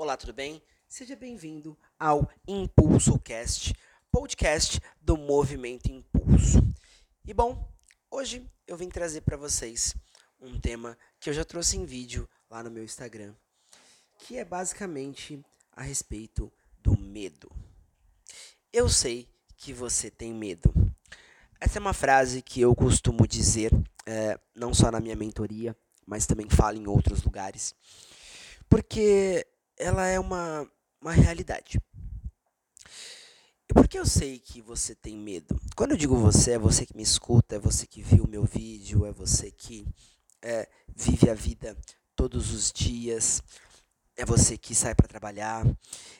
[0.00, 0.62] Olá, tudo bem?
[0.86, 3.74] Seja bem-vindo ao Impulso Cast,
[4.12, 6.60] podcast do Movimento Impulso.
[7.26, 7.68] E bom,
[8.08, 9.96] hoje eu vim trazer para vocês
[10.40, 13.34] um tema que eu já trouxe em vídeo lá no meu Instagram,
[14.20, 16.48] que é basicamente a respeito
[16.80, 17.50] do medo.
[18.72, 20.72] Eu sei que você tem medo.
[21.60, 23.72] Essa é uma frase que eu costumo dizer,
[24.06, 25.76] é, não só na minha mentoria,
[26.06, 27.74] mas também falo em outros lugares,
[28.68, 29.44] porque
[29.78, 30.68] ela é uma,
[31.00, 31.78] uma realidade.
[33.68, 35.60] E por que eu sei que você tem medo?
[35.76, 39.04] Quando eu digo você, é você que me escuta, é você que viu meu vídeo,
[39.04, 39.86] é você que
[40.42, 41.76] é, vive a vida
[42.16, 43.42] todos os dias,
[44.16, 45.64] é você que sai para trabalhar,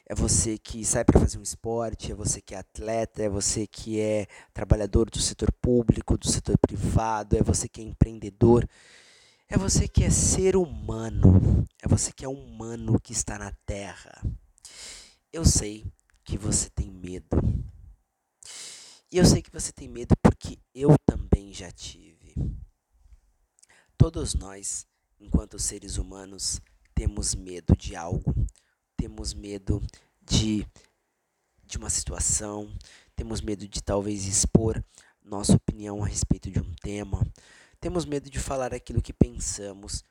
[0.06, 3.66] é você que sai para fazer um esporte, é você que é atleta, é você
[3.66, 8.68] que é trabalhador do setor público, do setor privado, é você que é empreendedor,
[9.48, 14.22] é você que é ser humano, é você que é humano que está na Terra.
[15.32, 15.86] Eu sei
[16.22, 17.36] que você tem medo.
[19.10, 22.34] E eu sei que você tem medo porque eu também já tive.
[23.96, 24.86] Todos nós,
[25.18, 26.60] enquanto seres humanos,
[26.94, 28.34] temos medo de algo,
[28.98, 29.80] temos medo
[30.20, 30.66] de,
[31.64, 32.70] de uma situação,
[33.16, 34.84] temos medo de talvez expor
[35.24, 37.26] nossa opinião a respeito de um tema,
[37.80, 40.04] temos medo de falar aquilo que pensamos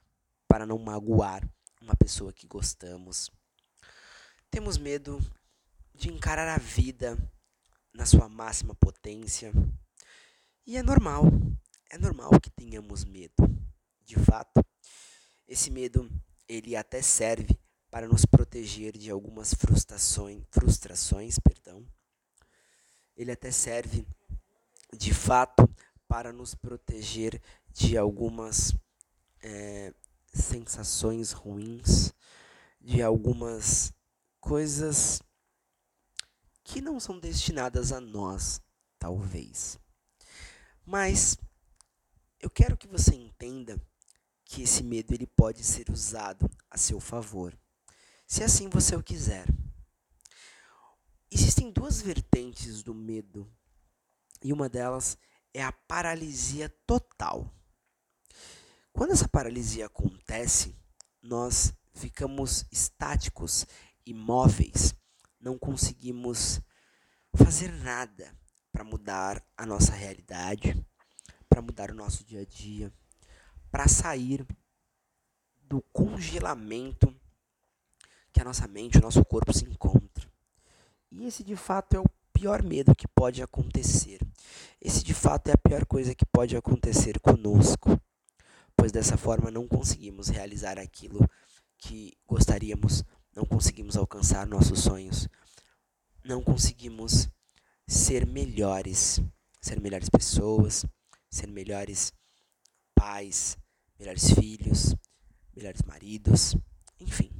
[0.48, 1.48] para não magoar
[1.82, 3.30] uma pessoa que gostamos.
[4.50, 5.20] Temos medo
[5.94, 7.18] de encarar a vida
[7.94, 9.52] na sua máxima potência.
[10.66, 11.26] E é normal,
[11.90, 13.36] é normal que tenhamos medo.
[14.06, 14.64] De fato,
[15.48, 16.09] esse medo
[16.48, 17.59] ele até serve
[17.90, 21.86] para nos proteger de algumas frustrações, frustrações, perdão.
[23.16, 24.08] Ele até serve
[24.96, 25.68] de fato
[26.08, 28.75] para nos proteger de algumas
[29.41, 29.94] é,
[30.33, 32.13] sensações ruins,
[32.80, 33.94] de algumas
[34.39, 35.22] coisas
[36.63, 38.61] que não são destinadas a nós,
[39.00, 39.80] talvez.
[40.85, 41.38] Mas
[42.40, 43.81] eu quero que você entenda
[44.46, 47.57] que esse medo ele pode ser usado a seu favor,
[48.25, 49.46] se assim você o quiser.
[51.29, 53.50] Existem duas vertentes do medo,
[54.41, 55.17] e uma delas
[55.57, 57.51] é a paralisia total.
[58.94, 60.75] Quando essa paralisia acontece,
[61.19, 63.66] nós ficamos estáticos,
[64.06, 64.94] imóveis,
[65.41, 66.62] não conseguimos
[67.34, 68.31] fazer nada
[68.72, 70.85] para mudar a nossa realidade,
[71.50, 72.94] para mudar o nosso dia a dia
[73.72, 74.46] para sair
[75.63, 77.13] do congelamento
[78.31, 80.31] que a nossa mente, o nosso corpo se encontra.
[81.12, 84.20] E esse de fato é o pior medo que pode acontecer.
[84.80, 88.00] Esse de fato é a pior coisa que pode acontecer conosco,
[88.75, 91.28] pois dessa forma não conseguimos realizar aquilo
[91.80, 93.03] que gostaríamos,
[93.36, 95.28] não conseguimos alcançar nossos sonhos,
[96.24, 97.28] não conseguimos
[97.88, 99.20] ser melhores,
[99.59, 100.86] ser melhores pessoas,
[101.31, 102.14] ser melhores
[102.94, 103.58] pais,
[103.97, 104.96] melhores filhos,
[105.56, 106.56] melhores maridos,
[107.00, 107.31] enfim.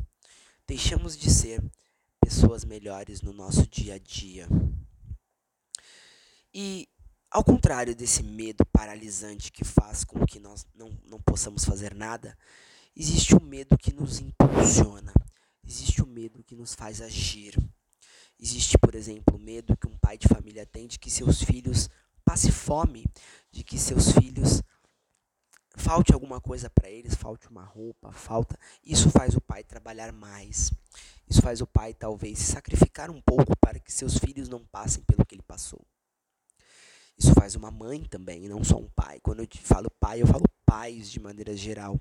[0.66, 1.64] Deixamos de ser
[2.20, 4.48] pessoas melhores no nosso dia a dia.
[6.60, 6.90] E
[7.30, 12.36] ao contrário desse medo paralisante que faz com que nós não, não possamos fazer nada,
[12.96, 15.14] existe o um medo que nos impulsiona,
[15.64, 17.56] existe o um medo que nos faz agir.
[18.40, 21.92] Existe, por exemplo, o medo que um pai de família tem de que seus filhos
[22.26, 23.06] passem fome,
[23.52, 24.64] de que seus filhos
[25.76, 28.58] falte alguma coisa para eles, falte uma roupa, falta.
[28.84, 30.72] Isso faz o pai trabalhar mais.
[31.30, 35.04] Isso faz o pai talvez se sacrificar um pouco para que seus filhos não passem
[35.04, 35.86] pelo que ele passou.
[37.18, 39.20] Isso faz uma mãe também, não só um pai.
[39.22, 42.00] Quando eu falo pai, eu falo pais de maneira geral.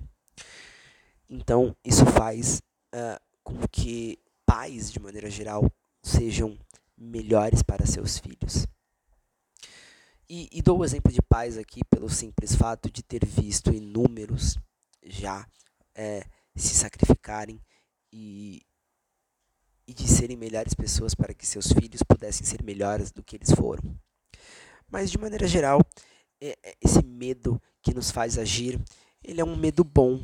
[1.29, 2.61] Então, isso faz
[2.93, 5.69] uh, com que pais, de maneira geral,
[6.03, 6.57] sejam
[6.97, 8.67] melhores para seus filhos.
[10.29, 14.57] E, e dou o exemplo de pais aqui pelo simples fato de ter visto inúmeros
[15.05, 15.47] já
[15.95, 16.25] é,
[16.55, 17.61] se sacrificarem
[18.11, 18.61] e,
[19.87, 23.51] e de serem melhores pessoas para que seus filhos pudessem ser melhores do que eles
[23.51, 23.97] foram.
[24.89, 25.81] Mas de maneira geral,
[26.39, 28.79] é, é, esse medo que nos faz agir,
[29.23, 30.21] ele é um medo bom,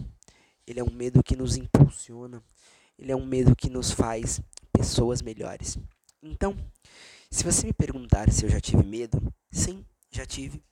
[0.65, 2.41] ele é um medo que nos impulsiona,
[2.97, 5.77] ele é um medo que nos faz pessoas melhores.
[6.21, 6.55] Então,
[7.29, 9.21] se você me perguntar se eu já tive medo,
[9.51, 10.63] sim, já tive.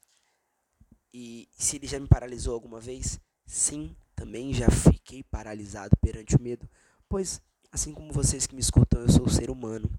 [1.14, 3.20] E se ele já me paralisou alguma vez?
[3.46, 6.70] Sim, também já fiquei paralisado perante o medo,
[7.10, 7.42] pois,
[7.72, 9.90] assim como vocês que me escutam, eu sou ser humano.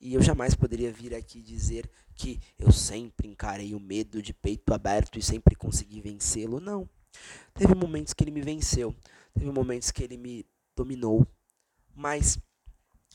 [0.00, 4.72] E eu jamais poderia vir aqui dizer que eu sempre encarei o medo de peito
[4.72, 6.60] aberto e sempre consegui vencê-lo.
[6.60, 6.88] Não.
[7.54, 8.94] Teve momentos que ele me venceu,
[9.34, 10.46] teve momentos que ele me
[10.76, 11.26] dominou,
[11.94, 12.38] mas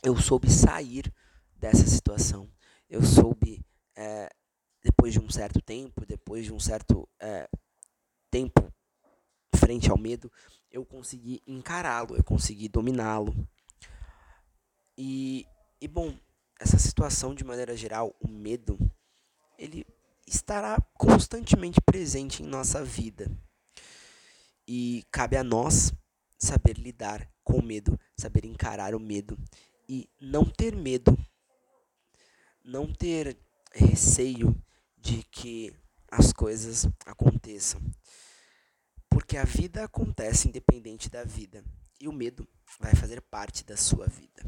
[0.04, 1.14] eu soube sair
[1.56, 2.50] dessa situação.
[2.90, 3.66] Eu soube,
[3.96, 4.30] é,
[4.84, 7.50] depois de um certo tempo, depois de um certo é,
[8.30, 8.72] tempo
[9.56, 10.30] frente ao medo,
[10.70, 13.34] eu consegui encará-lo, eu consegui dominá-lo.
[14.98, 15.48] E,
[15.80, 16.14] e bom,
[16.64, 18.80] essa situação de maneira geral, o medo,
[19.58, 19.86] ele
[20.26, 23.30] estará constantemente presente em nossa vida.
[24.66, 25.94] E cabe a nós
[26.38, 29.38] saber lidar com o medo, saber encarar o medo
[29.90, 31.18] e não ter medo,
[32.64, 33.38] não ter
[33.74, 34.56] receio
[34.98, 35.76] de que
[36.10, 37.82] as coisas aconteçam.
[39.10, 41.62] Porque a vida acontece independente da vida
[42.00, 42.48] e o medo
[42.80, 44.44] vai fazer parte da sua vida.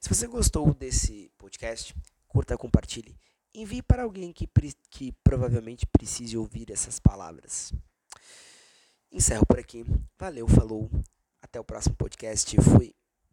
[0.00, 1.94] Se você gostou desse podcast,
[2.26, 3.16] curta, compartilhe,
[3.54, 4.48] envie para alguém que,
[4.90, 7.72] que provavelmente precise ouvir essas palavras.
[9.10, 9.84] Encerro por aqui.
[10.18, 10.90] Valeu, falou.
[11.40, 12.56] Até o próximo podcast.
[12.60, 12.97] Fui.